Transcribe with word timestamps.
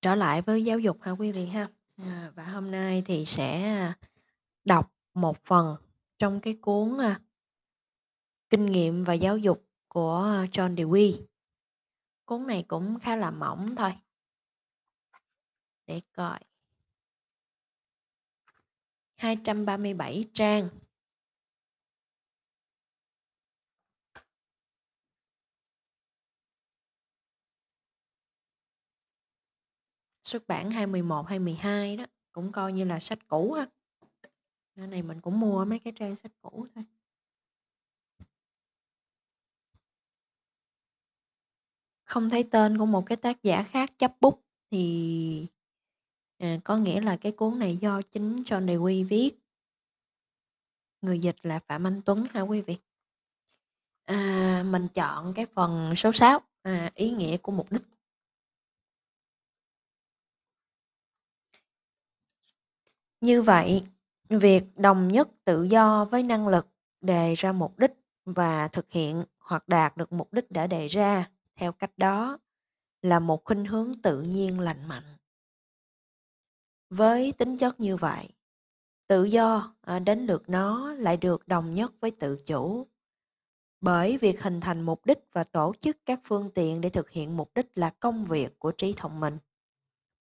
Trở 0.00 0.14
lại 0.14 0.42
với 0.42 0.64
giáo 0.64 0.78
dục 0.78 0.98
ha 1.02 1.10
quý 1.10 1.32
vị 1.32 1.46
ha. 1.46 1.68
À, 1.96 2.32
và 2.34 2.44
hôm 2.44 2.70
nay 2.70 3.02
thì 3.06 3.24
sẽ, 3.24 3.62
à, 3.62 3.98
đọc 4.64 4.92
một 5.14 5.44
phần 5.44 5.76
trong 6.18 6.40
cái 6.40 6.54
cuốn, 6.54 6.98
à, 7.00 7.20
"Kinh 8.50 8.66
nghiệm 8.66 9.04
và 9.04 9.14
giáo 9.14 9.38
dục" 9.38 9.64
của 9.88 10.46
John 10.52 10.74
Dewey. 10.74 11.22
Cuốn 12.24 12.46
này 12.46 12.64
cũng 12.68 12.98
khá 13.00 13.16
là 13.16 13.30
mỏng 13.30 13.76
thôi. 13.76 13.92
Để 15.86 16.00
coi. 16.12 16.38
237 19.16 20.24
trang. 20.32 20.68
Xuất 30.26 30.46
bản 30.48 30.70
21, 30.70 31.26
22 31.28 31.96
đó, 31.96 32.04
cũng 32.32 32.52
coi 32.52 32.72
như 32.72 32.84
là 32.84 33.00
sách 33.00 33.28
cũ 33.28 33.52
ha. 33.52 33.66
Cái 34.76 34.86
này 34.86 35.02
mình 35.02 35.20
cũng 35.20 35.40
mua 35.40 35.64
mấy 35.64 35.78
cái 35.78 35.92
trang 35.96 36.16
sách 36.16 36.32
cũ 36.42 36.66
thôi. 36.74 36.84
Không 42.04 42.30
thấy 42.30 42.44
tên 42.50 42.78
của 42.78 42.86
một 42.86 43.06
cái 43.06 43.16
tác 43.16 43.42
giả 43.42 43.62
khác 43.62 43.98
chấp 43.98 44.16
bút 44.20 44.44
thì, 44.70 45.46
à, 46.38 46.56
có 46.64 46.76
nghĩa 46.76 47.00
là 47.00 47.16
cái 47.16 47.32
cuốn 47.32 47.58
này 47.58 47.76
do 47.76 48.02
chính 48.02 48.36
John 48.36 48.66
Dewey 48.66 49.08
viết. 49.08 49.32
Người 51.00 51.18
dịch 51.18 51.36
là 51.42 51.58
Phạm 51.58 51.86
Anh 51.86 52.02
Tuấn 52.04 52.26
ha 52.30 52.40
quý 52.40 52.60
vị. 52.60 52.78
À, 54.04 54.62
mình 54.66 54.88
chọn 54.94 55.34
cái 55.34 55.46
phần 55.54 55.94
số 55.96 56.12
6, 56.12 56.40
à, 56.62 56.90
ý 56.94 57.10
nghĩa 57.10 57.36
của 57.36 57.52
mục 57.52 57.72
đích. 57.72 57.95
Như 63.20 63.42
vậy, 63.42 63.82
việc 64.28 64.64
đồng 64.76 65.08
nhất 65.08 65.28
tự 65.44 65.62
do 65.62 66.04
với 66.04 66.22
năng 66.22 66.48
lực 66.48 66.68
đề 67.00 67.34
ra 67.34 67.52
mục 67.52 67.78
đích 67.78 67.92
và 68.24 68.68
thực 68.68 68.90
hiện 68.90 69.24
hoặc 69.38 69.68
đạt 69.68 69.96
được 69.96 70.12
mục 70.12 70.32
đích 70.32 70.50
đã 70.50 70.66
đề 70.66 70.86
ra 70.86 71.30
theo 71.56 71.72
cách 71.72 71.98
đó 71.98 72.38
là 73.02 73.20
một 73.20 73.44
khuynh 73.44 73.64
hướng 73.64 73.92
tự 74.02 74.20
nhiên 74.20 74.60
lành 74.60 74.88
mạnh. 74.88 75.16
Với 76.90 77.32
tính 77.32 77.56
chất 77.56 77.80
như 77.80 77.96
vậy, 77.96 78.28
tự 79.06 79.24
do, 79.24 79.74
à, 79.80 79.98
đến 79.98 80.26
lượt 80.26 80.48
nó 80.48 80.92
lại 80.92 81.16
được 81.16 81.48
đồng 81.48 81.72
nhất 81.72 81.92
với 82.00 82.10
tự 82.10 82.38
chủ. 82.46 82.86
Bởi 83.80 84.18
việc 84.18 84.42
hình 84.42 84.60
thành 84.60 84.82
mục 84.82 85.06
đích 85.06 85.18
và 85.32 85.44
tổ 85.44 85.72
chức 85.80 85.96
các 86.06 86.20
phương 86.24 86.50
tiện 86.54 86.80
để 86.80 86.90
thực 86.90 87.10
hiện 87.10 87.36
mục 87.36 87.50
đích 87.54 87.66
là 87.74 87.90
công 88.00 88.24
việc 88.24 88.58
của 88.58 88.72
trí 88.72 88.94
thông 88.96 89.20
minh. 89.20 89.38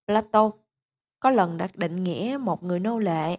Plato 0.08 0.52
có 1.26 1.32
lần 1.32 1.58
đã 1.58 1.68
định 1.74 2.04
nghĩa 2.04 2.38
một 2.42 2.64
người 2.64 2.80
nô 2.80 3.00
lệ 3.00 3.38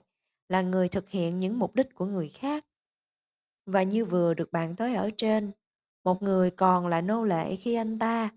là 0.48 0.62
người 0.62 0.88
thực 0.88 1.10
hiện 1.10 1.38
những 1.38 1.58
mục 1.58 1.74
đích 1.74 1.94
của 1.94 2.06
người 2.06 2.28
khác. 2.28 2.66
Và 3.66 3.82
như 3.82 4.04
vừa 4.04 4.34
được 4.34 4.52
bàn 4.52 4.76
tới 4.76 4.94
ở 4.94 5.10
trên, 5.16 5.52
một 6.04 6.22
người 6.22 6.50
còn 6.50 6.86
là 6.86 7.00
nô 7.00 7.24
lệ 7.24 7.56
khi 7.56 7.74
anh 7.74 7.98
ta 7.98 8.30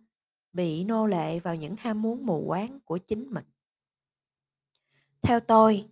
bị 0.54 0.84
nô 0.84 1.08
lệ 1.08 1.40
vào 1.40 1.56
những 1.56 1.76
ham 1.80 2.02
muốn 2.02 2.26
mù 2.26 2.44
quáng 2.48 2.80
của 2.80 2.98
chính 2.98 3.34
mình. 3.34 3.46
Theo 5.22 5.40
tôi, 5.40 5.86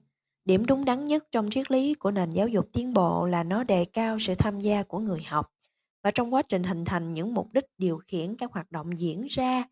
điểm 0.46 0.66
đúng 0.66 0.86
đắn 0.86 1.06
nhất 1.06 1.28
trong 1.32 1.50
triết 1.50 1.72
lý 1.72 1.94
của 1.94 2.12
nền 2.12 2.30
giáo 2.30 2.48
dục 2.48 2.70
tiến 2.74 2.94
bộ 2.94 3.28
là 3.28 3.44
nó 3.44 3.64
đề 3.64 3.86
cao 3.86 4.18
sự 4.20 4.36
tham 4.36 4.60
gia 4.60 4.84
của 4.84 5.00
người 5.00 5.24
học 5.28 5.54
và 6.04 6.12
trong 6.12 6.34
quá 6.34 6.42
trình 6.50 6.64
hình 6.64 6.86
thành 6.86 7.12
những 7.12 7.34
mục 7.34 7.54
đích 7.54 7.66
điều 7.78 7.98
khiển 7.98 8.36
các 8.36 8.52
hoạt 8.54 8.72
động 8.72 8.98
diễn 8.98 9.26
ra 9.30 9.64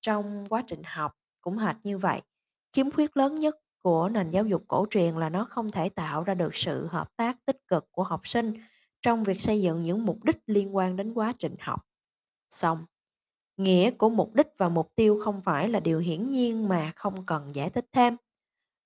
trong 0.00 0.46
quá 0.48 0.64
trình 0.66 0.82
học 0.84 1.12
cũng 1.40 1.58
hệt 1.58 1.76
như 1.82 1.98
vậy. 1.98 2.20
Khiếm 2.72 2.90
khuyết 2.90 3.16
lớn 3.16 3.36
nhất 3.36 3.56
của 3.82 4.08
nền 4.08 4.28
giáo 4.28 4.44
dục 4.46 4.64
cổ 4.68 4.86
truyền 4.90 5.14
là 5.16 5.28
nó 5.30 5.44
không 5.44 5.70
thể 5.70 5.88
tạo 5.88 6.24
ra 6.24 6.34
được 6.34 6.54
sự 6.54 6.86
hợp 6.86 7.16
tác 7.16 7.36
tích 7.46 7.58
cực 7.68 7.92
của 7.92 8.02
học 8.02 8.28
sinh 8.28 8.54
trong 9.02 9.24
việc 9.24 9.40
xây 9.40 9.62
dựng 9.62 9.82
những 9.82 10.06
mục 10.06 10.24
đích 10.24 10.36
liên 10.46 10.76
quan 10.76 10.96
đến 10.96 11.12
quá 11.14 11.32
trình 11.38 11.54
học. 11.60 11.80
Xong, 12.50 12.86
nghĩa 13.56 13.90
của 13.90 14.08
mục 14.08 14.34
đích 14.34 14.46
và 14.58 14.68
mục 14.68 14.92
tiêu 14.94 15.20
không 15.24 15.40
phải 15.40 15.68
là 15.68 15.80
điều 15.80 15.98
hiển 15.98 16.28
nhiên 16.28 16.68
mà 16.68 16.92
không 16.96 17.26
cần 17.26 17.54
giải 17.54 17.70
thích 17.70 17.86
thêm. 17.92 18.16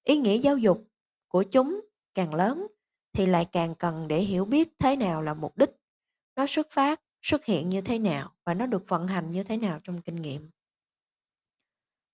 Ý 0.04 0.18
nghĩa 0.18 0.38
giáo 0.38 0.58
dục 0.58 0.84
của 1.28 1.42
chúng 1.42 1.80
càng 2.14 2.34
lớn 2.34 2.66
thì 3.12 3.26
lại 3.26 3.46
càng 3.52 3.74
cần 3.74 4.08
để 4.08 4.20
hiểu 4.20 4.44
biết 4.44 4.68
thế 4.78 4.96
nào 4.96 5.22
là 5.22 5.34
mục 5.34 5.58
đích, 5.58 5.70
nó 6.36 6.46
xuất 6.48 6.66
phát, 6.70 7.00
xuất 7.22 7.44
hiện 7.44 7.68
như 7.68 7.80
thế 7.80 7.98
nào 7.98 8.30
và 8.46 8.54
nó 8.54 8.66
được 8.66 8.88
vận 8.88 9.06
hành 9.06 9.30
như 9.30 9.44
thế 9.44 9.56
nào 9.56 9.80
trong 9.84 10.02
kinh 10.02 10.16
nghiệm. 10.16 10.50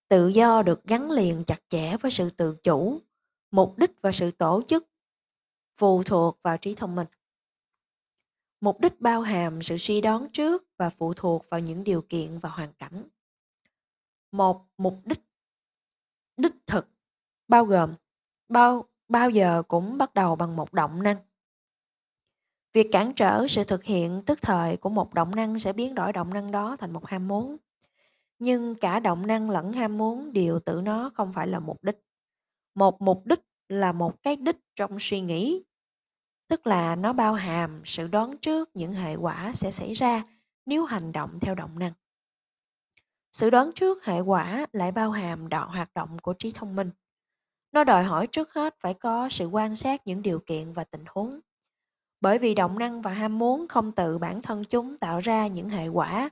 Tự 0.08 0.28
do 0.28 0.62
được 0.62 0.84
gắn 0.84 1.10
liền 1.10 1.44
chặt 1.44 1.68
chẽ 1.68 1.96
với 1.96 2.10
sự 2.10 2.30
tự 2.30 2.56
chủ, 2.62 3.00
mục 3.50 3.78
đích 3.78 3.90
và 4.02 4.12
sự 4.12 4.30
tổ 4.30 4.62
chức 4.66 4.88
phụ 5.76 6.02
thuộc 6.02 6.40
vào 6.42 6.56
trí 6.56 6.74
thông 6.74 6.94
minh. 6.94 7.06
Mục 8.60 8.80
đích 8.80 9.00
bao 9.00 9.20
hàm 9.20 9.62
sự 9.62 9.76
suy 9.76 10.00
đoán 10.00 10.28
trước 10.32 10.64
và 10.76 10.90
phụ 10.90 11.14
thuộc 11.14 11.50
vào 11.50 11.60
những 11.60 11.84
điều 11.84 12.02
kiện 12.02 12.38
và 12.38 12.48
hoàn 12.48 12.72
cảnh. 12.72 13.08
Một 14.32 14.66
mục 14.78 14.94
đích 15.04 15.20
đích 16.36 16.54
thực 16.66 16.88
bao 17.48 17.64
gồm 17.64 17.94
bao 18.48 18.88
bao 19.08 19.30
giờ 19.30 19.62
cũng 19.68 19.98
bắt 19.98 20.14
đầu 20.14 20.36
bằng 20.36 20.56
một 20.56 20.72
động 20.72 21.02
năng. 21.02 21.16
Việc 22.72 22.88
cản 22.92 23.12
trở 23.16 23.46
sự 23.48 23.64
thực 23.64 23.84
hiện 23.84 24.22
tức 24.26 24.38
thời 24.42 24.76
của 24.76 24.90
một 24.90 25.14
động 25.14 25.30
năng 25.34 25.60
sẽ 25.60 25.72
biến 25.72 25.94
đổi 25.94 26.12
động 26.12 26.34
năng 26.34 26.50
đó 26.50 26.76
thành 26.76 26.92
một 26.92 27.06
ham 27.06 27.28
muốn. 27.28 27.56
Nhưng 28.38 28.74
cả 28.74 29.00
động 29.00 29.26
năng 29.26 29.50
lẫn 29.50 29.72
ham 29.72 29.98
muốn 29.98 30.32
đều 30.32 30.60
tự 30.60 30.80
nó 30.84 31.10
không 31.14 31.32
phải 31.32 31.48
là 31.48 31.60
mục 31.60 31.84
đích. 31.84 31.98
Một 32.74 33.00
mục 33.02 33.26
đích 33.26 33.40
là 33.68 33.92
một 33.92 34.22
cái 34.22 34.36
đích 34.36 34.56
trong 34.76 34.96
suy 35.00 35.20
nghĩ, 35.20 35.62
tức 36.48 36.66
là 36.66 36.96
nó 36.96 37.12
bao 37.12 37.34
hàm 37.34 37.82
sự 37.84 38.08
đoán 38.08 38.38
trước 38.38 38.70
những 38.74 38.92
hệ 38.92 39.14
quả 39.16 39.52
sẽ 39.54 39.70
xảy 39.70 39.92
ra 39.92 40.22
nếu 40.66 40.84
hành 40.84 41.12
động 41.12 41.38
theo 41.40 41.54
động 41.54 41.78
năng. 41.78 41.92
Sự 43.32 43.50
đoán 43.50 43.70
trước 43.74 44.04
hệ 44.04 44.20
quả 44.20 44.66
lại 44.72 44.92
bao 44.92 45.10
hàm 45.10 45.48
đoạn 45.48 45.68
hoạt 45.68 45.94
động 45.94 46.18
của 46.18 46.34
trí 46.38 46.52
thông 46.52 46.76
minh. 46.76 46.90
Nó 47.72 47.84
đòi 47.84 48.04
hỏi 48.04 48.26
trước 48.26 48.54
hết 48.54 48.74
phải 48.80 48.94
có 48.94 49.28
sự 49.28 49.46
quan 49.46 49.76
sát 49.76 50.06
những 50.06 50.22
điều 50.22 50.40
kiện 50.46 50.72
và 50.72 50.84
tình 50.84 51.04
huống. 51.08 51.40
Bởi 52.20 52.38
vì 52.38 52.54
động 52.54 52.78
năng 52.78 53.02
và 53.02 53.12
ham 53.12 53.38
muốn 53.38 53.68
không 53.68 53.92
tự 53.92 54.18
bản 54.18 54.42
thân 54.42 54.64
chúng 54.64 54.98
tạo 54.98 55.20
ra 55.20 55.46
những 55.46 55.68
hệ 55.68 55.88
quả, 55.88 56.30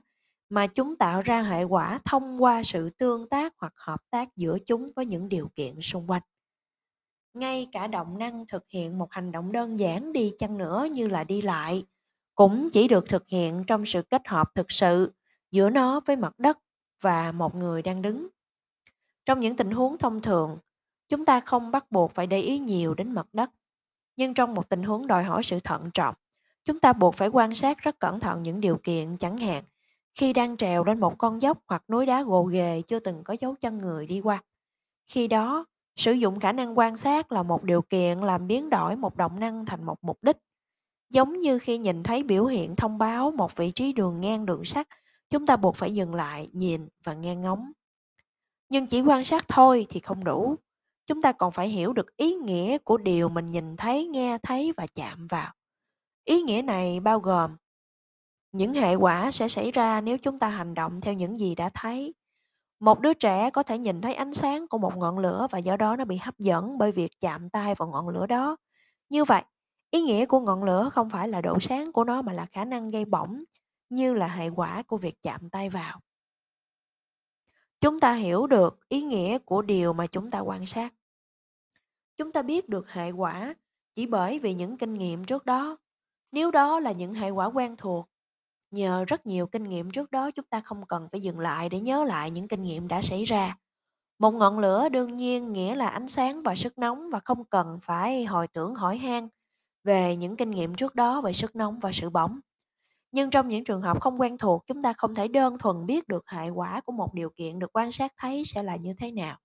mà 0.49 0.67
chúng 0.67 0.95
tạo 0.95 1.21
ra 1.21 1.41
hệ 1.41 1.63
quả 1.63 1.99
thông 2.05 2.43
qua 2.43 2.63
sự 2.63 2.89
tương 2.89 3.29
tác 3.29 3.53
hoặc 3.57 3.73
hợp 3.75 4.01
tác 4.09 4.35
giữa 4.35 4.57
chúng 4.65 4.85
với 4.95 5.05
những 5.05 5.29
điều 5.29 5.49
kiện 5.55 5.81
xung 5.81 6.09
quanh. 6.09 6.21
Ngay 7.33 7.67
cả 7.71 7.87
động 7.87 8.17
năng 8.17 8.47
thực 8.47 8.63
hiện 8.69 8.97
một 8.97 9.07
hành 9.11 9.31
động 9.31 9.51
đơn 9.51 9.79
giản 9.79 10.13
đi 10.13 10.31
chăng 10.37 10.57
nữa 10.57 10.87
như 10.91 11.07
là 11.07 11.23
đi 11.23 11.41
lại, 11.41 11.85
cũng 12.35 12.69
chỉ 12.71 12.87
được 12.87 13.09
thực 13.09 13.27
hiện 13.27 13.63
trong 13.67 13.85
sự 13.85 14.01
kết 14.01 14.27
hợp 14.27 14.51
thực 14.55 14.71
sự 14.71 15.13
giữa 15.51 15.69
nó 15.69 15.99
với 15.99 16.15
mặt 16.15 16.39
đất 16.39 16.57
và 17.01 17.31
một 17.31 17.55
người 17.55 17.81
đang 17.81 18.01
đứng. 18.01 18.27
Trong 19.25 19.39
những 19.39 19.55
tình 19.55 19.71
huống 19.71 19.97
thông 19.97 20.21
thường, 20.21 20.57
chúng 21.09 21.25
ta 21.25 21.39
không 21.39 21.71
bắt 21.71 21.91
buộc 21.91 22.11
phải 22.11 22.27
để 22.27 22.39
ý 22.39 22.59
nhiều 22.59 22.93
đến 22.93 23.11
mặt 23.11 23.27
đất. 23.33 23.49
Nhưng 24.15 24.33
trong 24.33 24.53
một 24.53 24.69
tình 24.69 24.83
huống 24.83 25.07
đòi 25.07 25.23
hỏi 25.23 25.43
sự 25.43 25.59
thận 25.59 25.89
trọng, 25.93 26.15
chúng 26.63 26.79
ta 26.79 26.93
buộc 26.93 27.15
phải 27.15 27.27
quan 27.27 27.55
sát 27.55 27.77
rất 27.77 27.99
cẩn 27.99 28.19
thận 28.19 28.43
những 28.43 28.61
điều 28.61 28.79
kiện 28.83 29.17
chẳng 29.17 29.37
hạn 29.37 29.63
khi 30.17 30.33
đang 30.33 30.57
trèo 30.57 30.83
lên 30.83 30.99
một 30.99 31.17
con 31.17 31.41
dốc 31.41 31.57
hoặc 31.67 31.83
núi 31.89 32.05
đá 32.05 32.23
gồ 32.23 32.43
ghề 32.43 32.81
chưa 32.87 32.99
từng 32.99 33.23
có 33.23 33.35
dấu 33.41 33.55
chân 33.61 33.77
người 33.77 34.07
đi 34.07 34.21
qua. 34.21 34.43
Khi 35.05 35.27
đó, 35.27 35.65
sử 35.95 36.11
dụng 36.11 36.39
khả 36.39 36.51
năng 36.51 36.77
quan 36.77 36.97
sát 36.97 37.31
là 37.31 37.43
một 37.43 37.63
điều 37.63 37.81
kiện 37.81 38.19
làm 38.19 38.47
biến 38.47 38.69
đổi 38.69 38.95
một 38.95 39.15
động 39.15 39.39
năng 39.39 39.65
thành 39.65 39.85
một 39.85 39.97
mục 40.01 40.17
đích. 40.21 40.37
Giống 41.09 41.39
như 41.39 41.59
khi 41.59 41.77
nhìn 41.77 42.03
thấy 42.03 42.23
biểu 42.23 42.45
hiện 42.45 42.75
thông 42.75 42.97
báo 42.97 43.31
một 43.31 43.55
vị 43.55 43.71
trí 43.71 43.93
đường 43.93 44.21
ngang 44.21 44.45
đường 44.45 44.65
sắt, 44.65 44.87
chúng 45.29 45.45
ta 45.45 45.57
buộc 45.57 45.75
phải 45.75 45.95
dừng 45.95 46.15
lại, 46.15 46.49
nhìn 46.53 46.87
và 47.03 47.13
nghe 47.13 47.35
ngóng. 47.35 47.71
Nhưng 48.69 48.87
chỉ 48.87 49.01
quan 49.01 49.25
sát 49.25 49.47
thôi 49.47 49.85
thì 49.89 49.99
không 49.99 50.23
đủ. 50.23 50.55
Chúng 51.05 51.21
ta 51.21 51.31
còn 51.31 51.51
phải 51.51 51.69
hiểu 51.69 51.93
được 51.93 52.17
ý 52.17 52.33
nghĩa 52.33 52.77
của 52.77 52.97
điều 52.97 53.29
mình 53.29 53.45
nhìn 53.45 53.77
thấy, 53.77 54.07
nghe 54.07 54.37
thấy 54.43 54.73
và 54.77 54.87
chạm 54.93 55.27
vào. 55.27 55.53
Ý 56.25 56.41
nghĩa 56.41 56.61
này 56.61 56.99
bao 56.99 57.19
gồm 57.19 57.51
những 58.51 58.73
hệ 58.73 58.95
quả 58.95 59.31
sẽ 59.31 59.47
xảy 59.47 59.71
ra 59.71 60.01
nếu 60.01 60.17
chúng 60.17 60.39
ta 60.39 60.49
hành 60.49 60.73
động 60.73 61.01
theo 61.01 61.13
những 61.13 61.39
gì 61.39 61.55
đã 61.55 61.69
thấy. 61.73 62.13
Một 62.79 62.99
đứa 62.99 63.13
trẻ 63.13 63.49
có 63.49 63.63
thể 63.63 63.77
nhìn 63.77 64.01
thấy 64.01 64.13
ánh 64.13 64.33
sáng 64.33 64.67
của 64.67 64.77
một 64.77 64.97
ngọn 64.97 65.19
lửa 65.19 65.47
và 65.51 65.59
do 65.59 65.77
đó 65.77 65.95
nó 65.95 66.05
bị 66.05 66.17
hấp 66.17 66.39
dẫn 66.39 66.77
bởi 66.77 66.91
việc 66.91 67.11
chạm 67.19 67.49
tay 67.49 67.75
vào 67.75 67.87
ngọn 67.87 68.09
lửa 68.09 68.27
đó. 68.27 68.57
Như 69.09 69.23
vậy, 69.23 69.43
ý 69.91 70.01
nghĩa 70.01 70.25
của 70.25 70.39
ngọn 70.39 70.63
lửa 70.63 70.89
không 70.93 71.09
phải 71.09 71.27
là 71.27 71.41
độ 71.41 71.59
sáng 71.59 71.91
của 71.91 72.03
nó 72.03 72.21
mà 72.21 72.33
là 72.33 72.45
khả 72.45 72.65
năng 72.65 72.89
gây 72.89 73.05
bỏng, 73.05 73.43
như 73.89 74.13
là 74.13 74.27
hệ 74.27 74.49
quả 74.49 74.83
của 74.87 74.97
việc 74.97 75.21
chạm 75.21 75.49
tay 75.49 75.69
vào. 75.69 75.99
Chúng 77.79 77.99
ta 77.99 78.13
hiểu 78.13 78.47
được 78.47 78.79
ý 78.89 79.01
nghĩa 79.01 79.37
của 79.39 79.61
điều 79.61 79.93
mà 79.93 80.07
chúng 80.07 80.31
ta 80.31 80.39
quan 80.39 80.65
sát. 80.65 80.93
Chúng 82.17 82.31
ta 82.31 82.41
biết 82.41 82.69
được 82.69 82.91
hệ 82.91 83.11
quả 83.11 83.53
chỉ 83.95 84.07
bởi 84.07 84.39
vì 84.39 84.53
những 84.53 84.77
kinh 84.77 84.93
nghiệm 84.93 85.25
trước 85.25 85.45
đó. 85.45 85.77
Nếu 86.31 86.51
đó 86.51 86.79
là 86.79 86.91
những 86.91 87.13
hệ 87.13 87.29
quả 87.29 87.45
quen 87.45 87.75
thuộc, 87.77 88.09
nhờ 88.71 89.05
rất 89.05 89.25
nhiều 89.25 89.47
kinh 89.47 89.63
nghiệm 89.63 89.91
trước 89.91 90.11
đó 90.11 90.31
chúng 90.31 90.45
ta 90.49 90.61
không 90.61 90.85
cần 90.85 91.07
phải 91.11 91.21
dừng 91.21 91.39
lại 91.39 91.69
để 91.69 91.79
nhớ 91.79 92.03
lại 92.03 92.31
những 92.31 92.47
kinh 92.47 92.63
nghiệm 92.63 92.87
đã 92.87 93.01
xảy 93.01 93.25
ra. 93.25 93.55
Một 94.19 94.31
ngọn 94.31 94.59
lửa 94.59 94.89
đương 94.89 95.17
nhiên 95.17 95.53
nghĩa 95.53 95.75
là 95.75 95.87
ánh 95.87 96.07
sáng 96.07 96.43
và 96.43 96.55
sức 96.55 96.77
nóng 96.77 97.05
và 97.11 97.19
không 97.19 97.45
cần 97.45 97.79
phải 97.81 98.25
hồi 98.25 98.47
tưởng 98.47 98.75
hỏi 98.75 98.97
han 98.97 99.27
về 99.83 100.15
những 100.15 100.35
kinh 100.35 100.51
nghiệm 100.51 100.75
trước 100.75 100.95
đó 100.95 101.21
về 101.21 101.33
sức 101.33 101.55
nóng 101.55 101.79
và 101.79 101.91
sự 101.93 102.09
bỏng. 102.09 102.39
Nhưng 103.11 103.29
trong 103.29 103.47
những 103.47 103.63
trường 103.63 103.81
hợp 103.81 104.01
không 104.01 104.21
quen 104.21 104.37
thuộc, 104.37 104.63
chúng 104.67 104.81
ta 104.81 104.93
không 104.93 105.15
thể 105.15 105.27
đơn 105.27 105.57
thuần 105.57 105.85
biết 105.85 106.07
được 106.07 106.23
hệ 106.29 106.49
quả 106.49 106.81
của 106.81 106.91
một 106.91 107.13
điều 107.13 107.29
kiện 107.29 107.59
được 107.59 107.69
quan 107.73 107.91
sát 107.91 108.13
thấy 108.17 108.43
sẽ 108.45 108.63
là 108.63 108.75
như 108.75 108.93
thế 108.99 109.11
nào. 109.11 109.37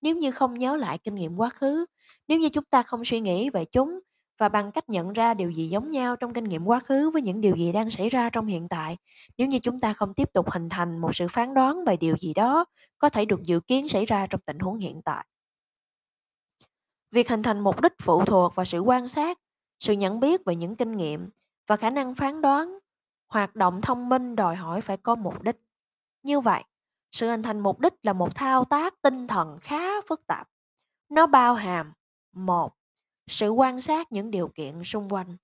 Nếu 0.00 0.16
như 0.16 0.30
không 0.30 0.54
nhớ 0.58 0.76
lại 0.76 0.98
kinh 0.98 1.14
nghiệm 1.14 1.36
quá 1.36 1.50
khứ, 1.50 1.86
nếu 2.28 2.38
như 2.38 2.48
chúng 2.48 2.64
ta 2.64 2.82
không 2.82 3.04
suy 3.04 3.20
nghĩ 3.20 3.50
về 3.50 3.64
chúng 3.64 4.00
và 4.38 4.48
bằng 4.48 4.72
cách 4.72 4.88
nhận 4.88 5.12
ra 5.12 5.34
điều 5.34 5.50
gì 5.50 5.68
giống 5.68 5.90
nhau 5.90 6.16
trong 6.16 6.32
kinh 6.32 6.44
nghiệm 6.44 6.64
quá 6.64 6.80
khứ 6.80 7.10
với 7.10 7.22
những 7.22 7.40
điều 7.40 7.56
gì 7.56 7.72
đang 7.72 7.90
xảy 7.90 8.08
ra 8.08 8.30
trong 8.30 8.46
hiện 8.46 8.68
tại, 8.68 8.96
nếu 9.38 9.48
như 9.48 9.58
chúng 9.58 9.80
ta 9.80 9.92
không 9.92 10.14
tiếp 10.14 10.32
tục 10.34 10.50
hình 10.50 10.68
thành 10.68 10.98
một 10.98 11.10
sự 11.14 11.28
phán 11.28 11.54
đoán 11.54 11.84
về 11.84 11.96
điều 11.96 12.16
gì 12.20 12.34
đó 12.34 12.64
có 12.98 13.08
thể 13.08 13.24
được 13.24 13.42
dự 13.42 13.60
kiến 13.60 13.88
xảy 13.88 14.06
ra 14.06 14.26
trong 14.26 14.40
tình 14.46 14.58
huống 14.58 14.78
hiện 14.78 15.00
tại. 15.04 15.26
Việc 17.10 17.28
hình 17.28 17.42
thành 17.42 17.60
mục 17.60 17.82
đích 17.82 17.92
phụ 18.02 18.24
thuộc 18.24 18.54
vào 18.54 18.66
sự 18.66 18.80
quan 18.80 19.08
sát, 19.08 19.38
sự 19.78 19.92
nhận 19.92 20.20
biết 20.20 20.40
về 20.46 20.56
những 20.56 20.76
kinh 20.76 20.96
nghiệm 20.96 21.30
và 21.66 21.76
khả 21.76 21.90
năng 21.90 22.14
phán 22.14 22.40
đoán. 22.40 22.78
Hoạt 23.28 23.56
động 23.56 23.80
thông 23.80 24.08
minh 24.08 24.36
đòi 24.36 24.56
hỏi 24.56 24.80
phải 24.80 24.96
có 24.96 25.14
mục 25.14 25.42
đích. 25.42 25.56
Như 26.22 26.40
vậy, 26.40 26.62
sự 27.12 27.28
hình 27.28 27.42
thành 27.42 27.60
mục 27.60 27.80
đích 27.80 27.94
là 28.02 28.12
một 28.12 28.34
thao 28.34 28.64
tác 28.64 29.02
tinh 29.02 29.26
thần 29.26 29.58
khá 29.60 30.00
phức 30.08 30.26
tạp. 30.26 30.48
Nó 31.08 31.26
bao 31.26 31.54
hàm 31.54 31.92
một 32.32 32.77
sự 33.28 33.50
quan 33.50 33.80
sát 33.80 34.12
những 34.12 34.30
điều 34.30 34.48
kiện 34.48 34.84
xung 34.84 35.08
quanh. 35.08 35.36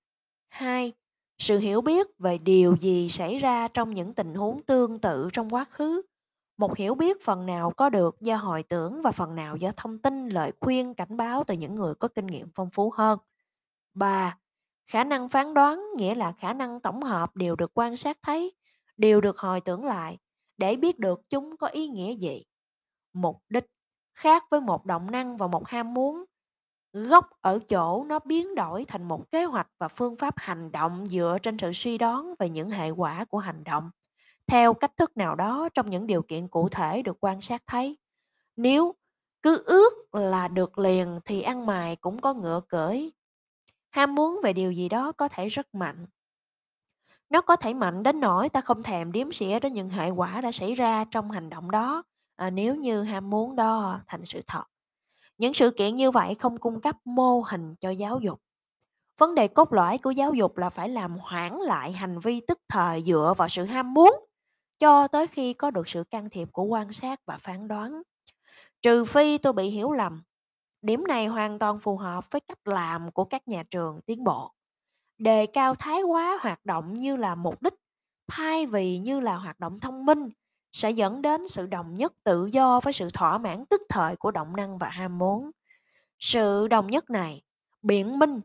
2. 0.48 0.92
Sự 1.38 1.58
hiểu 1.58 1.80
biết 1.80 2.06
về 2.18 2.38
điều 2.38 2.76
gì 2.76 3.08
xảy 3.08 3.38
ra 3.38 3.68
trong 3.68 3.90
những 3.90 4.14
tình 4.14 4.34
huống 4.34 4.62
tương 4.62 4.98
tự 4.98 5.28
trong 5.32 5.50
quá 5.50 5.64
khứ. 5.64 6.02
Một 6.56 6.76
hiểu 6.76 6.94
biết 6.94 7.24
phần 7.24 7.46
nào 7.46 7.70
có 7.76 7.90
được 7.90 8.20
do 8.20 8.36
hồi 8.36 8.62
tưởng 8.62 9.02
và 9.02 9.12
phần 9.12 9.34
nào 9.34 9.56
do 9.56 9.70
thông 9.76 9.98
tin, 9.98 10.28
lời 10.28 10.52
khuyên, 10.60 10.94
cảnh 10.94 11.16
báo 11.16 11.44
từ 11.46 11.54
những 11.54 11.74
người 11.74 11.94
có 11.94 12.08
kinh 12.08 12.26
nghiệm 12.26 12.48
phong 12.54 12.70
phú 12.70 12.92
hơn. 12.96 13.18
3. 13.94 14.38
Khả 14.86 15.04
năng 15.04 15.28
phán 15.28 15.54
đoán 15.54 15.84
nghĩa 15.96 16.14
là 16.14 16.32
khả 16.32 16.52
năng 16.52 16.80
tổng 16.80 17.02
hợp 17.02 17.36
đều 17.36 17.56
được 17.56 17.70
quan 17.74 17.96
sát 17.96 18.18
thấy, 18.22 18.52
đều 18.96 19.20
được 19.20 19.38
hồi 19.38 19.60
tưởng 19.60 19.84
lại 19.84 20.18
để 20.56 20.76
biết 20.76 20.98
được 20.98 21.20
chúng 21.28 21.56
có 21.56 21.66
ý 21.66 21.88
nghĩa 21.88 22.14
gì. 22.16 22.42
Mục 23.12 23.42
đích 23.48 23.66
khác 24.14 24.44
với 24.50 24.60
một 24.60 24.86
động 24.86 25.10
năng 25.10 25.36
và 25.36 25.46
một 25.46 25.68
ham 25.68 25.94
muốn. 25.94 26.24
Gốc 26.94 27.30
ở 27.40 27.58
chỗ 27.68 28.04
nó 28.04 28.18
biến 28.18 28.54
đổi 28.54 28.84
thành 28.88 29.08
một 29.08 29.30
kế 29.30 29.44
hoạch 29.44 29.68
và 29.78 29.88
phương 29.88 30.16
pháp 30.16 30.34
hành 30.36 30.72
động 30.72 31.06
dựa 31.06 31.38
trên 31.42 31.58
sự 31.58 31.72
suy 31.72 31.98
đoán 31.98 32.34
về 32.38 32.48
những 32.48 32.70
hệ 32.70 32.90
quả 32.90 33.24
của 33.24 33.38
hành 33.38 33.64
động 33.64 33.90
theo 34.46 34.74
cách 34.74 34.96
thức 34.96 35.16
nào 35.16 35.34
đó 35.34 35.68
trong 35.74 35.90
những 35.90 36.06
điều 36.06 36.22
kiện 36.22 36.48
cụ 36.48 36.68
thể 36.68 37.02
được 37.02 37.16
quan 37.20 37.40
sát 37.40 37.62
thấy. 37.66 37.98
Nếu 38.56 38.94
cứ 39.42 39.62
ước 39.66 40.14
là 40.14 40.48
được 40.48 40.78
liền 40.78 41.20
thì 41.24 41.42
ăn 41.42 41.66
mài 41.66 41.96
cũng 41.96 42.20
có 42.20 42.34
ngựa 42.34 42.60
cưỡi. 42.68 43.10
Ham 43.90 44.14
muốn 44.14 44.40
về 44.42 44.52
điều 44.52 44.72
gì 44.72 44.88
đó 44.88 45.12
có 45.12 45.28
thể 45.28 45.48
rất 45.48 45.74
mạnh. 45.74 46.06
Nó 47.30 47.40
có 47.40 47.56
thể 47.56 47.74
mạnh 47.74 48.02
đến 48.02 48.20
nỗi 48.20 48.48
ta 48.48 48.60
không 48.60 48.82
thèm 48.82 49.12
điếm 49.12 49.32
xỉa 49.32 49.60
đến 49.60 49.72
những 49.72 49.88
hệ 49.88 50.10
quả 50.10 50.40
đã 50.40 50.52
xảy 50.52 50.74
ra 50.74 51.04
trong 51.10 51.30
hành 51.30 51.50
động 51.50 51.70
đó 51.70 52.02
à, 52.36 52.50
nếu 52.50 52.74
như 52.74 53.02
ham 53.02 53.30
muốn 53.30 53.56
đó 53.56 54.00
thành 54.06 54.24
sự 54.24 54.40
thật. 54.46 54.64
Những 55.38 55.54
sự 55.54 55.70
kiện 55.70 55.94
như 55.94 56.10
vậy 56.10 56.34
không 56.34 56.58
cung 56.58 56.80
cấp 56.80 56.96
mô 57.04 57.40
hình 57.40 57.74
cho 57.80 57.90
giáo 57.90 58.20
dục. 58.20 58.40
Vấn 59.18 59.34
đề 59.34 59.48
cốt 59.48 59.72
lõi 59.72 59.98
của 59.98 60.10
giáo 60.10 60.34
dục 60.34 60.56
là 60.56 60.70
phải 60.70 60.88
làm 60.88 61.16
hoãn 61.18 61.52
lại 61.52 61.92
hành 61.92 62.18
vi 62.18 62.40
tức 62.48 62.58
thời 62.68 63.02
dựa 63.02 63.34
vào 63.36 63.48
sự 63.48 63.64
ham 63.64 63.94
muốn 63.94 64.24
cho 64.78 65.08
tới 65.08 65.26
khi 65.26 65.52
có 65.52 65.70
được 65.70 65.88
sự 65.88 66.04
can 66.04 66.30
thiệp 66.30 66.48
của 66.52 66.64
quan 66.64 66.92
sát 66.92 67.20
và 67.26 67.38
phán 67.38 67.68
đoán. 67.68 68.02
Trừ 68.82 69.04
phi 69.04 69.38
tôi 69.38 69.52
bị 69.52 69.64
hiểu 69.64 69.92
lầm, 69.92 70.22
điểm 70.82 71.04
này 71.08 71.26
hoàn 71.26 71.58
toàn 71.58 71.78
phù 71.78 71.96
hợp 71.96 72.30
với 72.30 72.40
cách 72.40 72.68
làm 72.68 73.12
của 73.12 73.24
các 73.24 73.48
nhà 73.48 73.62
trường 73.70 74.00
tiến 74.06 74.24
bộ. 74.24 74.52
Đề 75.18 75.46
cao 75.46 75.74
thái 75.74 76.02
quá 76.02 76.38
hoạt 76.42 76.64
động 76.64 76.94
như 76.94 77.16
là 77.16 77.34
mục 77.34 77.62
đích 77.62 77.74
thay 78.28 78.66
vì 78.66 78.98
như 78.98 79.20
là 79.20 79.36
hoạt 79.36 79.60
động 79.60 79.80
thông 79.80 80.06
minh 80.06 80.28
sẽ 80.74 80.90
dẫn 80.90 81.22
đến 81.22 81.48
sự 81.48 81.66
đồng 81.66 81.94
nhất 81.94 82.12
tự 82.24 82.46
do 82.46 82.80
với 82.80 82.92
sự 82.92 83.08
thỏa 83.14 83.38
mãn 83.38 83.66
tức 83.66 83.82
thời 83.88 84.16
của 84.16 84.30
động 84.30 84.56
năng 84.56 84.78
và 84.78 84.88
ham 84.88 85.18
muốn. 85.18 85.50
Sự 86.18 86.68
đồng 86.68 86.86
nhất 86.86 87.10
này 87.10 87.42
biện 87.82 88.18
minh 88.18 88.40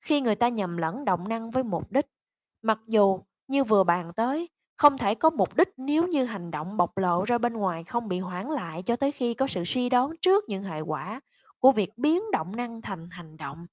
khi 0.00 0.20
người 0.20 0.34
ta 0.34 0.48
nhầm 0.48 0.76
lẫn 0.76 1.04
động 1.04 1.28
năng 1.28 1.50
với 1.50 1.62
mục 1.62 1.92
đích. 1.92 2.06
Mặc 2.62 2.78
dù 2.86 3.20
như 3.48 3.64
vừa 3.64 3.84
bàn 3.84 4.12
tới, 4.16 4.48
không 4.76 4.98
thể 4.98 5.14
có 5.14 5.30
mục 5.30 5.56
đích 5.56 5.68
nếu 5.76 6.06
như 6.06 6.24
hành 6.24 6.50
động 6.50 6.76
bộc 6.76 6.98
lộ 6.98 7.24
ra 7.24 7.38
bên 7.38 7.52
ngoài 7.52 7.84
không 7.84 8.08
bị 8.08 8.18
hoãn 8.18 8.46
lại 8.46 8.82
cho 8.82 8.96
tới 8.96 9.12
khi 9.12 9.34
có 9.34 9.46
sự 9.46 9.64
suy 9.64 9.88
đoán 9.88 10.10
trước 10.20 10.44
những 10.48 10.62
hệ 10.62 10.80
quả 10.80 11.20
của 11.58 11.72
việc 11.72 11.90
biến 11.96 12.22
động 12.32 12.56
năng 12.56 12.82
thành 12.82 13.08
hành 13.10 13.36
động. 13.36 13.66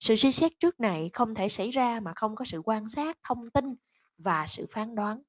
Sự 0.00 0.16
suy 0.16 0.32
xét 0.32 0.52
trước 0.60 0.80
này 0.80 1.10
không 1.12 1.34
thể 1.34 1.48
xảy 1.48 1.70
ra 1.70 2.00
mà 2.00 2.12
không 2.16 2.36
có 2.36 2.44
sự 2.44 2.62
quan 2.64 2.88
sát, 2.88 3.18
thông 3.28 3.50
tin 3.50 3.74
và 4.18 4.46
sự 4.48 4.66
phán 4.70 4.94
đoán. 4.94 5.22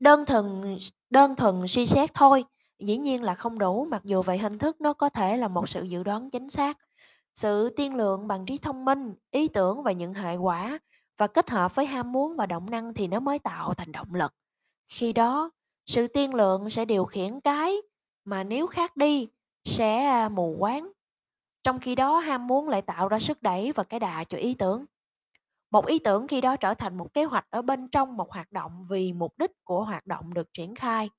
Đơn 0.00 0.26
thuần 0.26 0.78
đơn 1.10 1.36
thuần 1.36 1.66
suy 1.68 1.86
xét 1.86 2.14
thôi, 2.14 2.44
dĩ 2.78 2.96
nhiên 2.96 3.22
là 3.22 3.34
không 3.34 3.58
đủ 3.58 3.84
mặc 3.90 4.04
dù 4.04 4.22
về 4.22 4.38
hình 4.38 4.58
thức 4.58 4.80
nó 4.80 4.92
có 4.92 5.08
thể 5.08 5.36
là 5.36 5.48
một 5.48 5.68
sự 5.68 5.82
dự 5.82 6.02
đoán 6.02 6.30
chính 6.30 6.50
xác. 6.50 6.78
Sự 7.34 7.70
tiên 7.76 7.94
lượng 7.94 8.28
bằng 8.28 8.46
trí 8.46 8.58
thông 8.58 8.84
minh, 8.84 9.14
ý 9.30 9.48
tưởng 9.48 9.82
và 9.82 9.92
những 9.92 10.14
hệ 10.14 10.36
quả 10.36 10.78
và 11.18 11.26
kết 11.26 11.50
hợp 11.50 11.74
với 11.74 11.86
ham 11.86 12.12
muốn 12.12 12.36
và 12.36 12.46
động 12.46 12.70
năng 12.70 12.94
thì 12.94 13.06
nó 13.06 13.20
mới 13.20 13.38
tạo 13.38 13.74
thành 13.74 13.92
động 13.92 14.14
lực. 14.14 14.34
Khi 14.88 15.12
đó, 15.12 15.50
sự 15.86 16.06
tiên 16.06 16.34
lượng 16.34 16.70
sẽ 16.70 16.84
điều 16.84 17.04
khiển 17.04 17.40
cái 17.40 17.76
mà 18.24 18.44
nếu 18.44 18.66
khác 18.66 18.96
đi 18.96 19.28
sẽ 19.64 20.04
à, 20.04 20.28
mù 20.28 20.56
quáng. 20.58 20.92
Trong 21.62 21.80
khi 21.80 21.94
đó 21.94 22.18
ham 22.18 22.46
muốn 22.46 22.68
lại 22.68 22.82
tạo 22.82 23.08
ra 23.08 23.18
sức 23.18 23.42
đẩy 23.42 23.72
và 23.72 23.84
cái 23.84 24.00
đà 24.00 24.24
cho 24.24 24.38
ý 24.38 24.54
tưởng. 24.54 24.84
Một 25.74 25.86
ý 25.86 25.98
tưởng 25.98 26.28
khi 26.28 26.40
đó 26.40 26.56
trở 26.56 26.74
thành 26.74 26.96
một 26.96 27.14
kế 27.14 27.24
hoạch 27.24 27.46
ở 27.50 27.62
bên 27.62 27.88
trong 27.88 28.16
một 28.16 28.32
hoạt 28.32 28.52
động 28.52 28.82
vì 28.90 29.12
mục 29.12 29.38
đích 29.38 29.50
của 29.64 29.84
hoạt 29.84 30.06
động 30.06 30.34
được 30.34 30.48
triển 30.52 30.74
khai. 30.74 31.10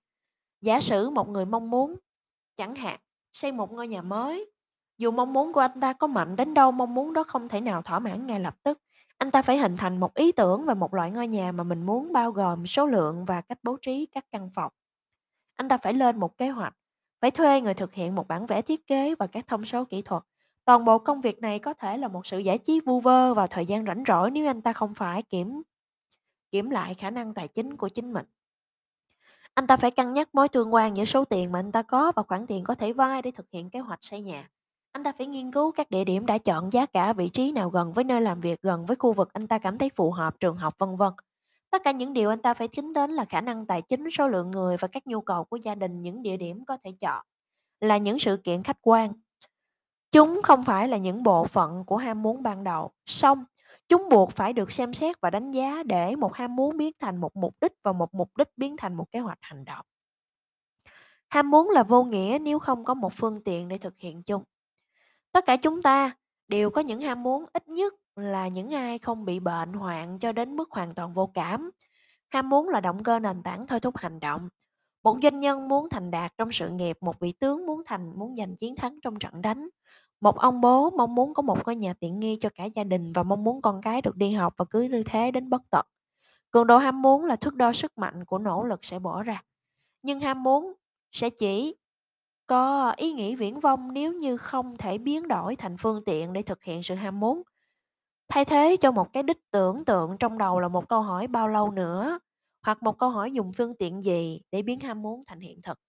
Giả 0.62 0.82
sử 0.82 1.10
một 1.10 1.30
người 1.30 1.46
mong 1.46 1.70
muốn, 1.70 1.96
chẳng 2.58 2.76
hạn, 2.76 3.00
xây 3.32 3.52
một 3.52 3.72
ngôi 3.72 3.88
nhà 3.88 4.02
mới. 4.02 4.52
Dù 4.98 5.12
mong 5.12 5.34
muốn 5.34 5.54
của 5.54 5.60
anh 5.60 5.80
ta 5.82 5.94
có 5.94 6.08
mạnh 6.08 6.36
đến 6.36 6.54
đâu, 6.54 6.72
mong 6.72 6.94
muốn 6.94 7.14
đó 7.14 7.24
không 7.24 7.50
thể 7.50 7.62
nào 7.62 7.82
thỏa 7.82 8.00
mãn 8.00 8.28
ngay 8.28 8.40
lập 8.40 8.56
tức. 8.64 8.80
Anh 9.18 9.32
ta 9.32 9.42
phải 9.42 9.58
hình 9.58 9.78
thành 9.78 10.00
một 10.00 10.14
ý 10.14 10.32
tưởng 10.32 10.66
về 10.66 10.74
một 10.74 10.94
loại 10.94 11.12
ngôi 11.12 11.28
nhà 11.28 11.52
mà 11.52 11.64
mình 11.64 11.86
muốn 11.86 12.14
bao 12.14 12.32
gồm 12.32 12.66
số 12.66 12.86
lượng 12.86 13.26
và 13.26 13.42
cách 13.42 13.60
bố 13.64 13.78
trí 13.82 14.06
các 14.12 14.26
căn 14.32 14.50
phòng. 14.56 14.72
Anh 15.56 15.70
ta 15.70 15.78
phải 15.78 15.94
lên 15.94 16.20
một 16.20 16.38
kế 16.38 16.50
hoạch, 16.50 16.74
phải 17.22 17.32
thuê 17.32 17.62
người 17.62 17.74
thực 17.74 17.94
hiện 17.94 18.16
một 18.16 18.28
bản 18.28 18.46
vẽ 18.46 18.62
thiết 18.62 18.88
kế 18.88 19.16
và 19.16 19.28
các 19.28 19.48
thông 19.48 19.66
số 19.66 19.86
kỹ 19.86 20.02
thuật. 20.02 20.24
Toàn 20.66 20.86
bộ 20.86 21.00
công 21.00 21.22
việc 21.22 21.42
này 21.42 21.60
có 21.60 21.74
thể 21.74 21.98
là 21.98 22.08
một 22.08 22.26
sự 22.26 22.40
giải 22.40 22.58
trí 22.58 22.80
vu 22.86 23.00
vơ 23.00 23.34
vào 23.34 23.48
thời 23.48 23.66
gian 23.66 23.86
rảnh 23.86 24.04
rỗi 24.08 24.32
nếu 24.32 24.48
anh 24.50 24.62
ta 24.62 24.74
không 24.74 24.94
phải 24.94 25.22
kiểm 25.24 25.62
kiểm 26.52 26.70
lại 26.70 26.94
khả 26.94 27.10
năng 27.10 27.34
tài 27.34 27.48
chính 27.48 27.78
của 27.78 27.90
chính 27.90 28.14
mình. 28.14 28.26
Anh 29.54 29.68
ta 29.68 29.78
phải 29.78 29.92
cân 29.92 30.14
nhắc 30.14 30.36
mối 30.36 30.50
tương 30.50 30.74
quan 30.74 30.98
giữa 30.98 31.06
số 31.06 31.26
tiền 31.26 31.52
mà 31.52 31.60
anh 31.60 31.72
ta 31.72 31.82
có 31.82 32.12
và 32.16 32.24
khoản 32.24 32.48
tiền 32.48 32.64
có 32.64 32.76
thể 32.76 32.94
vay 32.94 33.22
để 33.22 33.32
thực 33.32 33.46
hiện 33.52 33.70
kế 33.70 33.80
hoạch 33.80 34.04
xây 34.04 34.22
nhà. 34.22 34.50
Anh 34.92 35.04
ta 35.04 35.12
phải 35.18 35.28
nghiên 35.28 35.52
cứu 35.52 35.72
các 35.72 35.90
địa 35.90 36.04
điểm 36.04 36.26
đã 36.26 36.38
chọn 36.38 36.74
giá 36.74 36.86
cả 36.86 37.14
vị 37.14 37.30
trí 37.30 37.52
nào 37.52 37.70
gần 37.70 37.94
với 37.94 38.04
nơi 38.04 38.22
làm 38.22 38.40
việc, 38.40 38.62
gần 38.62 38.86
với 38.86 38.96
khu 38.96 39.14
vực 39.14 39.34
anh 39.34 39.48
ta 39.48 39.60
cảm 39.60 39.78
thấy 39.78 39.90
phù 39.96 40.12
hợp, 40.12 40.40
trường 40.40 40.56
học 40.56 40.74
vân 40.78 40.96
vân. 40.96 41.14
Tất 41.70 41.84
cả 41.84 41.92
những 41.92 42.14
điều 42.14 42.30
anh 42.30 42.42
ta 42.42 42.54
phải 42.54 42.68
tính 42.68 42.94
đến 42.94 43.12
là 43.12 43.26
khả 43.26 43.42
năng 43.42 43.66
tài 43.66 43.82
chính, 43.82 44.10
số 44.12 44.28
lượng 44.28 44.52
người 44.52 44.78
và 44.80 44.88
các 44.88 45.08
nhu 45.08 45.22
cầu 45.22 45.44
của 45.44 45.58
gia 45.58 45.76
đình, 45.76 46.02
những 46.02 46.22
địa 46.22 46.38
điểm 46.38 46.66
có 46.66 46.78
thể 46.84 46.92
chọn 47.00 47.26
là 47.82 47.98
những 47.98 48.20
sự 48.20 48.38
kiện 48.38 48.64
khách 48.64 48.78
quan. 48.82 49.14
Chúng 50.12 50.42
không 50.44 50.64
phải 50.64 50.88
là 50.88 50.98
những 50.98 51.24
bộ 51.24 51.46
phận 51.46 51.86
của 51.86 51.98
ham 51.98 52.22
muốn 52.22 52.44
ban 52.44 52.64
đầu, 52.64 52.92
song 53.06 53.46
chúng 53.88 54.10
buộc 54.10 54.32
phải 54.32 54.54
được 54.54 54.72
xem 54.72 54.94
xét 54.94 55.22
và 55.22 55.30
đánh 55.30 55.52
giá 55.52 55.84
để 55.84 56.16
một 56.16 56.34
ham 56.34 56.56
muốn 56.56 56.78
biến 56.78 56.94
thành 57.00 57.18
một 57.18 57.36
mục 57.36 57.56
đích 57.62 57.72
và 57.84 57.94
một 57.94 58.14
mục 58.14 58.38
đích 58.38 58.50
biến 58.58 58.78
thành 58.78 58.94
một 58.94 59.12
kế 59.12 59.20
hoạch 59.20 59.40
hành 59.42 59.66
động. 59.66 59.86
Ham 61.30 61.52
muốn 61.52 61.70
là 61.70 61.84
vô 61.84 62.04
nghĩa 62.04 62.38
nếu 62.42 62.60
không 62.60 62.84
có 62.84 62.94
một 62.94 63.14
phương 63.14 63.44
tiện 63.44 63.68
để 63.68 63.78
thực 63.78 63.98
hiện 63.98 64.24
chung. 64.24 64.44
Tất 65.32 65.46
cả 65.46 65.58
chúng 65.58 65.82
ta 65.82 66.12
đều 66.48 66.70
có 66.70 66.82
những 66.82 67.02
ham 67.02 67.24
muốn 67.24 67.46
ít 67.54 67.68
nhất 67.68 67.94
là 68.16 68.48
những 68.48 68.74
ai 68.74 69.00
không 69.00 69.26
bị 69.26 69.40
bệnh 69.40 69.74
hoạn 69.74 70.20
cho 70.20 70.32
đến 70.32 70.56
mức 70.56 70.72
hoàn 70.72 70.96
toàn 70.96 71.14
vô 71.14 71.32
cảm. 71.34 71.72
Ham 72.30 72.50
muốn 72.50 72.70
là 72.70 72.82
động 72.82 73.04
cơ 73.04 73.20
nền 73.20 73.44
tảng 73.44 73.68
thôi 73.68 73.80
thúc 73.80 73.98
hành 73.98 74.20
động. 74.20 74.50
Một 75.06 75.18
doanh 75.24 75.38
nhân 75.38 75.68
muốn 75.68 75.90
thành 75.90 76.12
đạt 76.12 76.34
trong 76.38 76.52
sự 76.52 76.70
nghiệp, 76.70 76.98
một 77.02 77.20
vị 77.20 77.34
tướng 77.40 77.66
muốn 77.66 77.82
thành 77.86 78.20
muốn 78.20 78.36
giành 78.36 78.56
chiến 78.56 78.76
thắng 78.76 79.00
trong 79.04 79.16
trận 79.16 79.42
đánh. 79.42 79.70
Một 80.22 80.38
ông 80.38 80.62
bố 80.62 80.90
mong 80.90 81.16
muốn 81.16 81.34
có 81.34 81.42
một 81.42 81.66
ngôi 81.66 81.76
nhà 81.76 81.94
tiện 82.00 82.20
nghi 82.20 82.38
cho 82.40 82.50
cả 82.56 82.66
gia 82.66 82.84
đình 82.84 83.14
và 83.14 83.24
mong 83.24 83.44
muốn 83.44 83.62
con 83.62 83.82
cái 83.82 84.02
được 84.02 84.16
đi 84.16 84.32
học 84.32 84.54
và 84.58 84.66
cưới 84.70 84.90
như 84.90 85.04
thế 85.04 85.32
đến 85.32 85.50
bất 85.50 85.62
tận. 85.70 85.86
Cường 86.52 86.68
độ 86.68 86.78
ham 86.78 87.02
muốn 87.02 87.26
là 87.26 87.36
thước 87.36 87.56
đo 87.56 87.74
sức 87.74 87.98
mạnh 87.98 88.26
của 88.26 88.40
nỗ 88.40 88.64
lực 88.64 88.86
sẽ 88.86 89.00
bỏ 89.00 89.24
ra. 89.24 89.44
Nhưng 90.04 90.20
ham 90.20 90.44
muốn 90.44 90.74
sẽ 91.12 91.30
chỉ 91.30 91.76
có 92.48 92.94
ý 92.98 93.14
nghĩ 93.14 93.36
viển 93.36 93.60
vông 93.60 93.94
nếu 93.94 94.14
như 94.14 94.38
không 94.38 94.78
thể 94.78 94.98
biến 94.98 95.28
đổi 95.28 95.56
thành 95.56 95.78
phương 95.78 96.04
tiện 96.06 96.34
để 96.34 96.42
thực 96.42 96.64
hiện 96.64 96.84
sự 96.84 96.96
ham 96.96 97.20
muốn. 97.20 97.42
Thay 98.30 98.46
thế 98.46 98.78
cho 98.82 98.92
một 98.92 99.14
cái 99.14 99.24
đích 99.24 99.52
tưởng 99.52 99.86
tượng 99.86 100.18
trong 100.18 100.38
đầu 100.38 100.60
là 100.60 100.68
một 100.68 100.90
câu 100.90 101.02
hỏi 101.02 101.28
bao 101.28 101.48
lâu 101.48 101.72
nữa, 101.72 102.20
hoặc 102.66 102.84
một 102.84 102.98
câu 102.98 103.10
hỏi 103.10 103.32
dùng 103.32 103.52
phương 103.58 103.76
tiện 103.80 104.02
gì 104.02 104.42
để 104.52 104.62
biến 104.62 104.80
ham 104.80 105.02
muốn 105.02 105.24
thành 105.28 105.40
hiện 105.40 105.62
thực. 105.62 105.80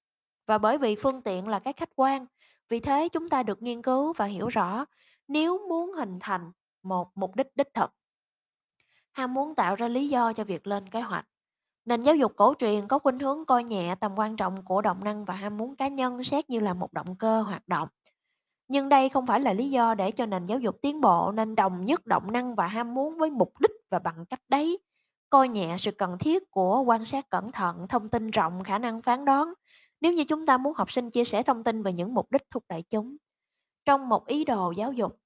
Và 0.47 0.59
bởi 0.59 0.79
vì 0.79 0.97
phương 0.97 1.23
tiện 1.23 1.49
là 1.49 1.59
cái 1.59 1.73
khách 1.73 1.91
quan, 1.97 2.27
vì 2.69 2.81
thế 2.81 3.09
chúng 3.09 3.29
ta 3.29 3.43
được 3.43 3.63
nghiên 3.63 3.83
cứu 3.83 4.13
và 4.13 4.25
hiểu 4.25 4.49
rõ 4.49 4.85
nếu 5.29 5.69
muốn 5.69 5.93
hình 5.93 6.19
thành 6.21 6.53
một 6.83 7.09
mục 7.15 7.37
đích 7.37 7.47
đích 7.57 7.75
thực, 7.75 7.91
ham 9.13 9.35
muốn 9.35 9.55
tạo 9.55 9.75
ra 9.75 9.89
lý 9.89 10.09
do 10.09 10.33
cho 10.33 10.45
việc 10.45 10.67
lên 10.67 10.89
kế 10.89 11.01
hoạch. 11.01 11.27
Nền 11.85 12.03
giáo 12.03 12.17
dục 12.17 12.33
cổ 12.37 12.55
truyền 12.59 12.89
có 12.89 12.99
khuynh 12.99 13.19
hướng 13.19 13.45
coi 13.45 13.65
nhẹ 13.65 13.95
tầm 14.01 14.13
quan 14.17 14.37
trọng 14.37 14.65
của 14.65 14.83
động 14.83 15.05
năng 15.05 15.25
và 15.25 15.35
ham 15.35 15.57
muốn 15.57 15.77
cá 15.77 15.89
nhân 15.89 16.25
xét 16.25 16.51
như 16.51 16.61
là 16.61 16.75
một 16.75 16.93
động 16.93 17.17
cơ 17.17 17.43
hoạt 17.43 17.69
động. 17.69 17.89
Nhưng 18.69 18.89
đây 18.89 19.09
không 19.09 19.27
phải 19.27 19.41
là 19.41 19.53
lý 19.53 19.71
do 19.71 19.95
để 19.95 20.11
cho 20.11 20.27
nền 20.27 20.45
giáo 20.45 20.59
dục 20.59 20.77
tiến 20.83 21.01
bộ 21.01 21.33
nên 21.33 21.55
đồng 21.55 21.85
nhất 21.85 22.07
động 22.07 22.33
năng 22.33 22.55
và 22.55 22.67
ham 22.67 22.95
muốn 22.95 23.19
với 23.19 23.31
mục 23.31 23.53
đích 23.61 23.71
và 23.91 23.99
bằng 23.99 24.27
cách 24.27 24.41
đấy 24.49 24.79
coi 25.31 25.49
nhẹ 25.49 25.77
sự 25.79 25.91
cần 25.91 26.19
thiết 26.19 26.51
của 26.51 26.81
quan 26.81 27.05
sát 27.05 27.31
cẩn 27.31 27.53
thận, 27.53 27.87
thông 27.89 28.09
tin 28.09 28.31
rộng, 28.31 28.65
khả 28.65 28.79
năng 28.79 29.03
phán 29.03 29.25
đoán. 29.25 29.53
Nếu 30.01 30.13
như 30.13 30.25
chúng 30.25 30.47
ta 30.47 30.59
muốn 30.59 30.75
học 30.75 30.93
sinh 30.93 31.11
chia 31.11 31.25
sẻ 31.25 31.43
thông 31.43 31.65
tin 31.65 31.83
về 31.83 31.93
những 31.93 32.15
mục 32.15 32.33
đích 32.33 32.43
thúc 32.51 32.65
đẩy 32.69 32.83
chúng. 32.91 33.17
Trong 33.85 34.09
một 34.09 34.27
ý 34.27 34.45
đồ 34.45 34.71
giáo 34.71 34.93
dục, 34.93 35.19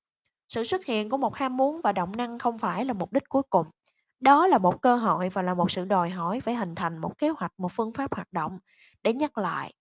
sự 0.48 0.64
xuất 0.64 0.84
hiện 0.84 1.08
của 1.08 1.16
một 1.16 1.34
ham 1.34 1.56
muốn 1.56 1.80
và 1.84 1.92
động 1.92 2.12
năng 2.16 2.38
không 2.38 2.58
phải 2.58 2.84
là 2.84 2.92
mục 2.92 3.12
đích 3.12 3.28
cuối 3.28 3.42
cùng. 3.50 3.66
Đó 4.20 4.46
là 4.46 4.58
một 4.58 4.82
cơ 4.82 4.96
hội 4.96 5.28
và 5.28 5.42
là 5.42 5.54
một 5.54 5.70
sự 5.70 5.84
đòi 5.84 6.10
hỏi 6.10 6.40
phải 6.40 6.54
hình 6.54 6.74
thành 6.74 6.98
một 6.98 7.18
kế 7.18 7.28
hoạch, 7.28 7.52
một 7.58 7.72
phương 7.72 7.92
pháp 7.92 8.14
hoạt 8.14 8.32
động. 8.32 8.58
Để 9.02 9.12
nhắc 9.12 9.38
lại, 9.38 9.74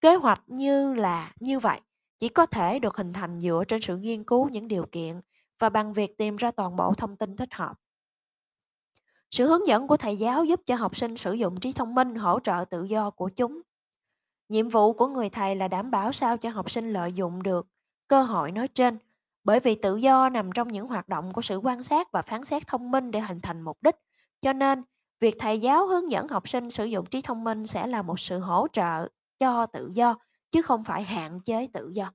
kế 0.00 0.14
hoạch 0.14 0.42
như 0.46 0.94
là 0.94 1.32
như 1.40 1.58
vậy 1.58 1.80
chỉ 2.18 2.28
có 2.28 2.46
thể 2.46 2.78
được 2.78 2.96
hình 2.96 3.12
thành 3.12 3.40
dựa 3.40 3.64
trên 3.68 3.80
sự 3.80 3.96
nghiên 3.96 4.24
cứu 4.24 4.48
những 4.48 4.68
điều 4.68 4.86
kiện 4.92 5.20
và 5.58 5.68
bằng 5.70 5.92
việc 5.92 6.18
tìm 6.18 6.36
ra 6.36 6.50
toàn 6.50 6.76
bộ 6.76 6.94
thông 6.94 7.16
tin 7.16 7.36
thích 7.36 7.54
hợp. 7.54 7.72
Sự 9.30 9.46
hướng 9.46 9.66
dẫn 9.66 9.88
của 9.88 9.96
thầy 9.96 10.16
giáo 10.16 10.44
giúp 10.44 10.60
cho 10.66 10.76
học 10.76 10.96
sinh 10.96 11.16
sử 11.16 11.32
dụng 11.32 11.60
trí 11.60 11.72
thông 11.72 11.94
minh 11.94 12.14
hỗ 12.14 12.40
trợ 12.40 12.64
tự 12.70 12.84
do 12.84 13.10
của 13.10 13.28
chúng. 13.28 13.60
Nhiệm 14.48 14.68
vụ 14.68 14.92
của 14.92 15.06
người 15.06 15.30
thầy 15.30 15.56
là 15.56 15.68
đảm 15.68 15.90
bảo 15.90 16.12
sao 16.12 16.36
cho 16.36 16.50
học 16.50 16.70
sinh 16.70 16.92
lợi 16.92 17.12
dụng 17.12 17.42
được 17.42 17.66
cơ 18.08 18.22
hội 18.22 18.52
nói 18.52 18.68
trên, 18.68 18.98
bởi 19.44 19.60
vì 19.60 19.74
tự 19.74 19.96
do 19.96 20.28
nằm 20.28 20.52
trong 20.52 20.68
những 20.68 20.86
hoạt 20.86 21.08
động 21.08 21.32
của 21.32 21.42
sự 21.42 21.56
quan 21.56 21.82
sát 21.82 22.12
và 22.12 22.22
phán 22.22 22.44
xét 22.44 22.66
thông 22.66 22.90
minh 22.90 23.10
để 23.10 23.20
hình 23.20 23.40
thành 23.40 23.62
mục 23.62 23.78
đích. 23.82 23.96
Cho 24.40 24.52
nên, 24.52 24.82
việc 25.20 25.36
thầy 25.38 25.60
giáo 25.60 25.86
hướng 25.86 26.10
dẫn 26.10 26.28
học 26.28 26.48
sinh 26.48 26.70
sử 26.70 26.84
dụng 26.84 27.06
trí 27.06 27.22
thông 27.22 27.44
minh 27.44 27.66
sẽ 27.66 27.86
là 27.86 28.02
một 28.02 28.20
sự 28.20 28.38
hỗ 28.38 28.66
trợ 28.72 29.08
cho 29.38 29.66
tự 29.66 29.90
do, 29.94 30.14
chứ 30.50 30.62
không 30.62 30.84
phải 30.84 31.02
hạn 31.02 31.40
chế 31.40 31.68
tự 31.72 31.90
do. 31.94 32.12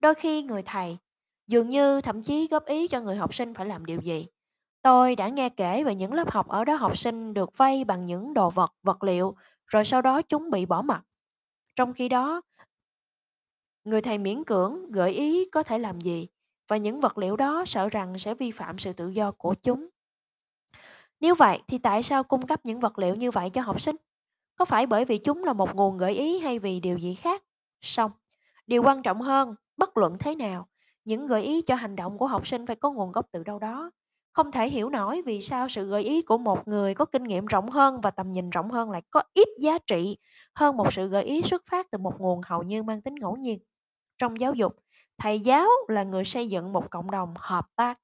Đôi 0.00 0.14
khi 0.14 0.42
người 0.42 0.62
thầy 0.62 0.98
dường 1.46 1.68
như 1.68 2.00
thậm 2.00 2.22
chí 2.22 2.48
góp 2.48 2.64
ý 2.64 2.88
cho 2.88 3.00
người 3.00 3.16
học 3.16 3.34
sinh 3.34 3.54
phải 3.54 3.66
làm 3.66 3.84
điều 3.86 4.00
gì. 4.00 4.26
Tôi 4.82 5.16
đã 5.16 5.28
nghe 5.28 5.48
kể 5.48 5.84
về 5.84 5.94
những 5.94 6.14
lớp 6.14 6.30
học 6.30 6.48
ở 6.48 6.64
đó 6.64 6.74
học 6.76 6.98
sinh 6.98 7.34
được 7.34 7.50
vay 7.56 7.84
bằng 7.84 8.06
những 8.06 8.34
đồ 8.34 8.50
vật, 8.50 8.74
vật 8.82 9.02
liệu, 9.02 9.34
rồi 9.66 9.84
sau 9.84 10.02
đó 10.02 10.22
chúng 10.22 10.50
bị 10.50 10.66
bỏ 10.66 10.82
mặt 10.82 11.04
Trong 11.76 11.92
khi 11.94 12.08
đó, 12.08 12.42
người 13.84 14.02
thầy 14.02 14.18
miễn 14.18 14.44
cưỡng 14.44 14.90
gợi 14.90 15.12
ý 15.12 15.44
có 15.52 15.62
thể 15.62 15.78
làm 15.78 16.00
gì 16.00 16.28
và 16.68 16.76
những 16.76 17.00
vật 17.00 17.18
liệu 17.18 17.36
đó 17.36 17.64
sợ 17.66 17.88
rằng 17.88 18.18
sẽ 18.18 18.34
vi 18.34 18.50
phạm 18.50 18.78
sự 18.78 18.92
tự 18.92 19.08
do 19.08 19.32
của 19.32 19.54
chúng. 19.62 19.88
Nếu 21.20 21.34
vậy 21.34 21.62
thì 21.66 21.78
tại 21.78 22.02
sao 22.02 22.24
cung 22.24 22.46
cấp 22.46 22.60
những 22.64 22.80
vật 22.80 22.98
liệu 22.98 23.14
như 23.14 23.30
vậy 23.30 23.50
cho 23.50 23.62
học 23.62 23.80
sinh? 23.80 23.96
Có 24.56 24.64
phải 24.64 24.86
bởi 24.86 25.04
vì 25.04 25.18
chúng 25.18 25.44
là 25.44 25.52
một 25.52 25.74
nguồn 25.74 25.96
gợi 25.98 26.12
ý 26.12 26.38
hay 26.40 26.58
vì 26.58 26.80
điều 26.80 26.98
gì 26.98 27.14
khác? 27.14 27.44
Xong, 27.80 28.10
điều 28.66 28.82
quan 28.82 29.02
trọng 29.02 29.20
hơn, 29.20 29.54
bất 29.76 29.96
luận 29.96 30.16
thế 30.20 30.34
nào, 30.34 30.68
những 31.04 31.26
gợi 31.26 31.42
ý 31.42 31.62
cho 31.62 31.74
hành 31.74 31.96
động 31.96 32.18
của 32.18 32.26
học 32.26 32.46
sinh 32.46 32.66
phải 32.66 32.76
có 32.76 32.90
nguồn 32.90 33.12
gốc 33.12 33.26
từ 33.32 33.44
đâu 33.44 33.58
đó. 33.58 33.90
Không 34.38 34.52
thể 34.52 34.68
hiểu 34.68 34.90
nổi 34.90 35.22
vì 35.26 35.40
sao 35.40 35.68
sự 35.68 35.86
gợi 35.86 36.02
ý 36.02 36.22
của 36.22 36.38
một 36.38 36.68
người 36.68 36.94
có 36.94 37.04
kinh 37.04 37.24
nghiệm 37.24 37.46
rộng 37.46 37.70
hơn 37.70 38.00
và 38.00 38.10
tầm 38.10 38.32
nhìn 38.32 38.50
rộng 38.50 38.70
hơn 38.70 38.90
lại 38.90 39.02
có 39.10 39.22
ít 39.34 39.48
giá 39.60 39.78
trị 39.78 40.16
hơn 40.54 40.76
một 40.76 40.92
sự 40.92 41.08
gợi 41.08 41.24
ý 41.24 41.42
xuất 41.42 41.62
phát 41.70 41.90
từ 41.90 41.98
một 41.98 42.20
nguồn 42.20 42.40
hầu 42.46 42.62
như 42.62 42.82
mang 42.82 43.02
tính 43.02 43.14
ngẫu 43.14 43.36
nhiên. 43.36 43.58
Trong 44.18 44.40
giáo 44.40 44.54
dục, 44.54 44.76
thầy 45.18 45.40
giáo 45.40 45.68
là 45.88 46.02
người 46.02 46.24
xây 46.24 46.48
dựng 46.48 46.72
một 46.72 46.90
cộng 46.90 47.10
đồng 47.10 47.34
hợp 47.36 47.66
tác. 47.76 48.00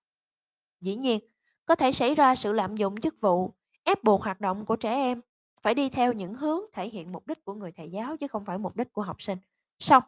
Dĩ 0.80 0.96
nhiên, 0.96 1.20
có 1.66 1.74
thể 1.74 1.92
xảy 1.92 2.14
ra 2.14 2.34
sự 2.34 2.52
lạm 2.52 2.76
dụng 2.76 3.00
chức 3.00 3.20
vụ, 3.20 3.54
ép 3.84 4.04
buộc 4.04 4.22
hoạt 4.22 4.40
động 4.40 4.66
của 4.66 4.76
trẻ 4.76 4.90
em 4.94 5.20
phải 5.62 5.74
đi 5.74 5.88
theo 5.88 6.12
những 6.12 6.34
hướng 6.34 6.60
thể 6.72 6.88
hiện 6.88 7.12
mục 7.12 7.26
đích 7.26 7.44
của 7.44 7.54
người 7.54 7.72
thầy 7.72 7.90
giáo 7.90 8.16
chứ 8.16 8.28
không 8.28 8.44
phải 8.44 8.58
mục 8.58 8.76
đích 8.76 8.92
của 8.92 9.02
học 9.02 9.22
sinh. 9.22 9.38
Xong, 9.78 10.02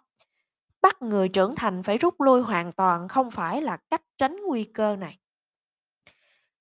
bắt 0.83 1.03
người 1.03 1.29
trưởng 1.29 1.55
thành 1.55 1.83
phải 1.83 1.99
rút 1.99 2.21
lui 2.21 2.43
hoàn 2.43 2.73
toàn 2.73 3.09
không 3.09 3.31
phải 3.31 3.63
là 3.63 3.77
cách 3.77 4.03
tránh 4.19 4.37
nguy 4.47 4.65
cơ 4.65 4.97
này. 4.97 5.19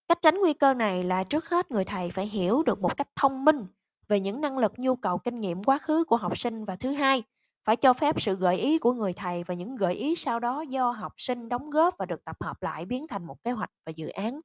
Cách 0.07 0.19
tránh 0.21 0.35
nguy 0.41 0.53
cơ 0.53 0.74
này 0.74 1.03
là 1.03 1.24
trước 1.24 1.50
hết 1.50 1.71
người 1.71 1.83
thầy 1.83 2.09
phải 2.12 2.25
hiểu 2.27 2.63
được 2.63 2.81
một 2.81 2.97
cách 2.97 3.07
thông 3.15 3.45
minh 3.45 3.67
về 4.07 4.19
những 4.19 4.41
năng 4.41 4.57
lực 4.57 4.74
nhu 4.77 4.95
cầu 4.95 5.17
kinh 5.17 5.41
nghiệm 5.41 5.63
quá 5.63 5.77
khứ 5.77 6.03
của 6.03 6.15
học 6.17 6.38
sinh 6.38 6.65
và 6.65 6.75
thứ 6.75 6.91
hai, 6.91 7.24
phải 7.65 7.75
cho 7.75 7.93
phép 7.93 8.21
sự 8.21 8.35
gợi 8.35 8.57
ý 8.57 8.77
của 8.79 8.93
người 8.93 9.13
thầy 9.13 9.43
và 9.43 9.53
những 9.55 9.75
gợi 9.75 9.93
ý 9.95 10.15
sau 10.15 10.39
đó 10.39 10.62
do 10.62 10.91
học 10.91 11.13
sinh 11.17 11.50
đóng 11.50 11.69
góp 11.69 11.95
và 12.00 12.05
được 12.05 12.25
tập 12.25 12.35
hợp 12.43 12.63
lại 12.63 12.85
biến 12.85 13.07
thành 13.07 13.25
một 13.25 13.43
kế 13.43 13.51
hoạch 13.51 13.71
và 13.85 13.91
dự 13.95 14.07
án. 14.07 14.39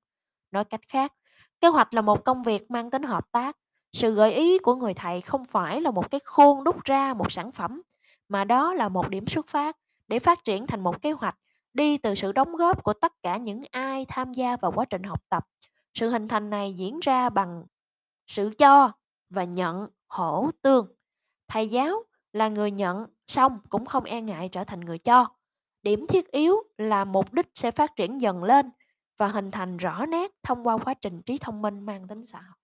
Nói 0.51 0.65
cách 0.65 0.81
khác, 0.89 1.13
kế 1.61 1.69
hoạch 1.69 1.95
là 1.95 2.03
một 2.03 2.25
công 2.25 2.43
việc 2.43 2.71
mang 2.71 2.91
tính 2.91 3.03
hợp 3.03 3.33
tác. 3.33 3.57
Sự 3.93 4.15
gợi 4.15 4.33
ý 4.35 4.59
của 4.59 4.75
người 4.75 4.95
thầy 4.95 5.21
không 5.21 5.45
phải 5.45 5.81
là 5.81 5.91
một 5.91 6.11
cái 6.11 6.21
khuôn 6.25 6.65
đúc 6.65 6.85
ra 6.85 7.15
một 7.15 7.33
sản 7.33 7.53
phẩm, 7.53 7.83
mà 8.29 8.45
đó 8.45 8.75
là 8.75 8.89
một 8.89 9.09
điểm 9.09 9.27
xuất 9.27 9.49
phát 9.49 9.77
để 10.09 10.19
phát 10.19 10.45
triển 10.45 10.67
thành 10.67 10.81
một 10.81 11.03
kế 11.03 11.13
hoạch 11.13 11.37
đi 11.75 11.99
từ 11.99 12.15
sự 12.15 12.33
đóng 12.33 12.57
góp 12.57 12.85
của 12.85 12.93
tất 12.93 13.13
cả 13.23 13.37
những 13.37 13.61
ai 13.71 14.05
tham 14.09 14.33
gia 14.33 14.57
vào 14.57 14.73
quá 14.73 14.85
trình 14.85 15.03
học 15.03 15.23
tập. 15.29 15.47
Sự 15.95 16.11
hình 16.11 16.29
thành 16.29 16.51
này 16.51 16.73
diễn 16.73 17.01
ra 17.01 17.31
bằng 17.31 17.65
sự 18.27 18.51
cho 18.59 18.93
và 19.31 19.45
nhận 19.45 19.89
hỗ 20.09 20.51
tương. 20.63 20.87
Thầy 21.49 21.69
giáo 21.69 22.03
là 22.33 22.49
người 22.49 22.71
nhận, 22.71 23.07
xong 23.27 23.59
cũng 23.69 23.87
không 23.87 24.05
e 24.05 24.21
ngại 24.21 24.49
trở 24.53 24.65
thành 24.65 24.81
người 24.81 24.99
cho. 24.99 25.27
Điểm 25.83 26.07
thiết 26.07 26.31
yếu 26.31 26.57
là 26.79 27.05
mục 27.05 27.33
đích 27.33 27.47
sẽ 27.55 27.71
phát 27.71 27.97
triển 27.97 28.21
dần 28.21 28.45
lên 28.45 28.71
và 29.19 29.29
hình 29.29 29.51
thành 29.51 29.77
rõ 29.77 30.07
nét 30.07 30.31
thông 30.43 30.67
qua 30.67 30.79
quá 30.79 30.95
trình 30.95 31.23
trí 31.23 31.39
thông 31.39 31.63
minh 31.63 31.81
mang 31.81 32.09
tính 32.09 32.27
xã 32.27 32.39
hội. 32.41 32.60